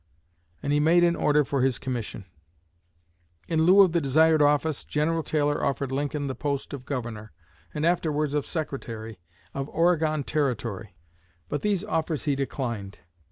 And 0.63 0.73
he 0.73 0.79
made 0.79 1.03
an 1.03 1.15
order 1.15 1.45
for 1.45 1.61
his 1.61 1.77
commission. 1.77 2.25
In 3.47 3.67
lieu 3.67 3.81
of 3.81 3.91
the 3.91 4.01
desired 4.01 4.41
office, 4.41 4.83
General 4.83 5.21
Taylor 5.21 5.63
offered 5.63 5.91
Lincoln 5.91 6.25
the 6.25 6.33
post 6.33 6.73
of 6.73 6.87
Governor, 6.87 7.31
and 7.71 7.85
afterwards 7.85 8.33
of 8.33 8.43
Secretary, 8.43 9.19
of 9.53 9.69
Oregon 9.69 10.23
Territory; 10.23 10.95
but 11.49 11.61
these 11.61 11.83
offers 11.83 12.23
he 12.23 12.35
declined. 12.35 13.01